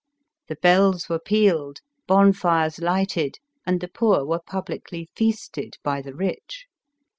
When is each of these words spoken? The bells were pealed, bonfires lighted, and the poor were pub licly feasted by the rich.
The 0.47 0.55
bells 0.55 1.09
were 1.09 1.19
pealed, 1.19 1.81
bonfires 2.07 2.79
lighted, 2.79 3.37
and 3.67 3.79
the 3.79 3.87
poor 3.87 4.25
were 4.25 4.39
pub 4.43 4.65
licly 4.65 5.05
feasted 5.15 5.75
by 5.83 6.01
the 6.01 6.15
rich. 6.15 6.65